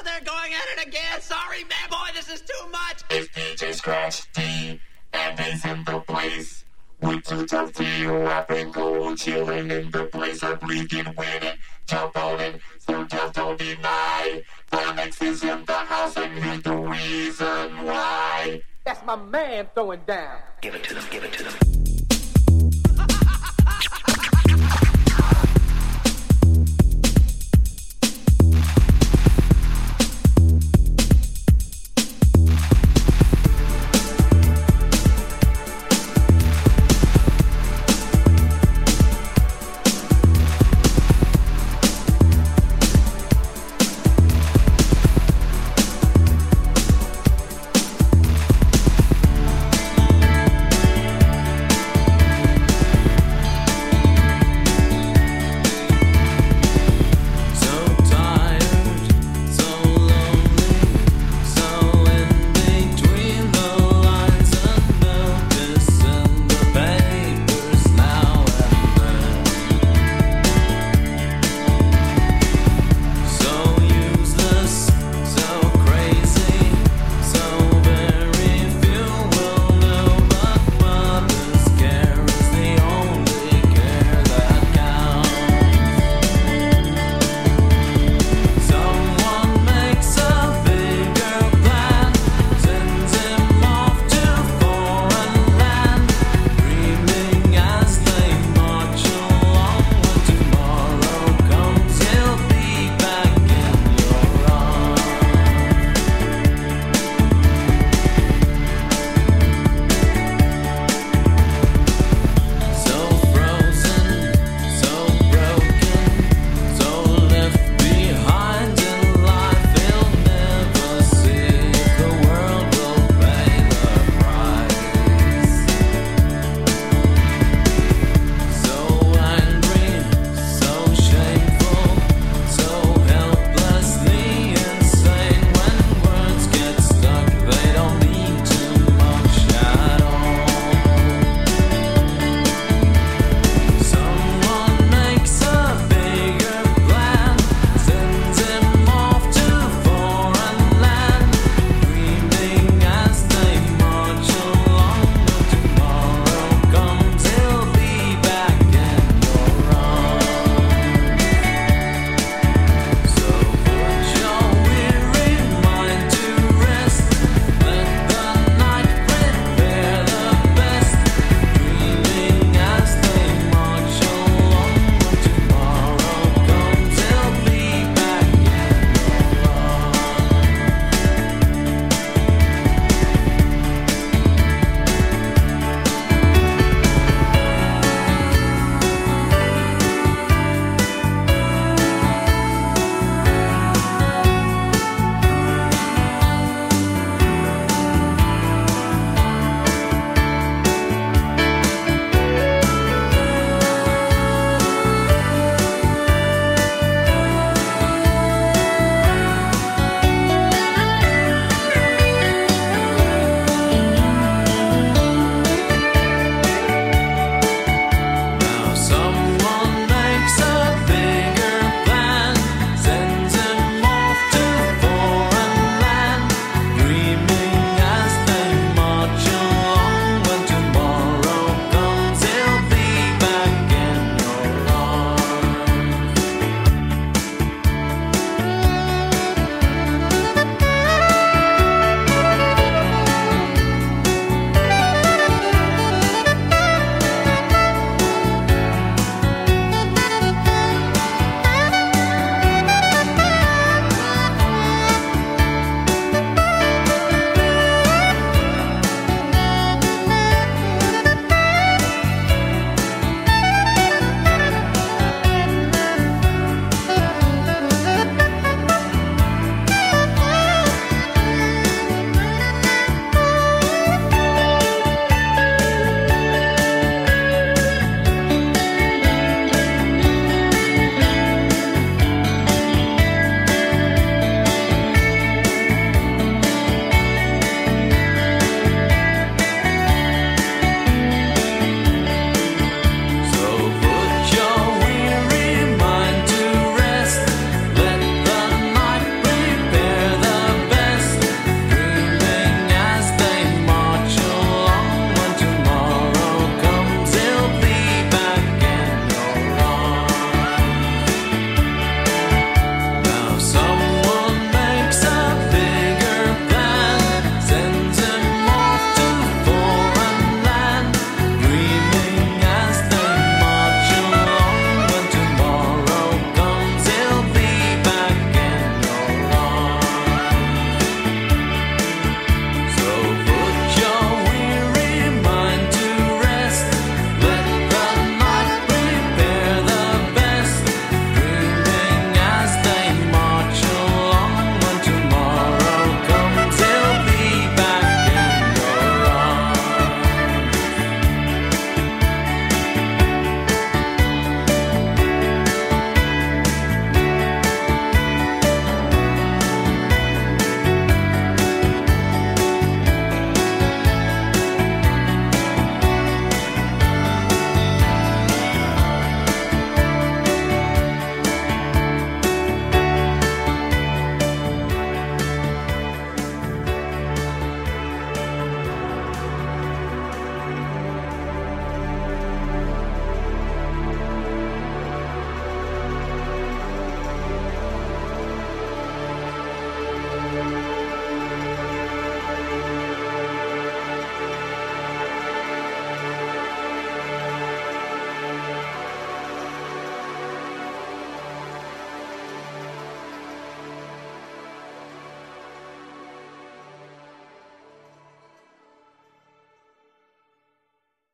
Oh, 0.00 0.02
they're 0.02 0.20
going 0.20 0.52
at 0.54 0.78
it 0.78 0.88
again. 0.88 1.20
Sorry, 1.20 1.62
man, 1.64 1.90
boy, 1.90 2.08
this 2.14 2.30
is 2.30 2.40
too 2.40 2.68
much. 2.70 3.02
If 3.10 3.30
DJ 3.34 3.74
Scratch 3.74 4.32
D, 4.32 4.80
and 5.12 5.38
he's 5.38 5.64
in 5.66 5.84
the 5.84 6.00
place. 6.00 6.64
We 7.02 7.20
too 7.20 7.46
tough 7.46 7.74
to 7.74 7.84
you, 7.84 8.10
rapping, 8.16 8.72
cool, 8.72 9.14
chilling 9.14 9.70
in 9.70 9.90
the 9.90 10.04
place 10.06 10.42
of 10.42 10.60
bleeding, 10.60 11.14
winning, 11.18 11.58
jump 11.86 12.16
on 12.16 12.40
it, 12.40 12.60
so 12.78 13.04
just 13.04 13.34
don't 13.34 13.58
deny. 13.58 14.42
The 14.70 14.92
next 14.92 15.22
is 15.22 15.42
in 15.42 15.64
the 15.66 15.72
house, 15.72 16.16
and 16.16 16.32
here's 16.32 16.62
the 16.62 16.76
reason 16.76 17.84
why. 17.84 18.62
That's 18.84 19.04
my 19.04 19.16
man 19.16 19.68
throwing 19.74 20.00
down. 20.06 20.40
Give 20.62 20.74
it 20.74 20.84
to 20.84 20.94
them, 20.94 21.04
give 21.10 21.24
it 21.24 21.32
to 21.34 21.42
them. 21.44 21.89